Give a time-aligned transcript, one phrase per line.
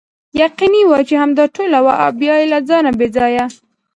[0.43, 3.45] یقیني وه چې همدا ټوله وه او بیا له ځانه بې ځایه.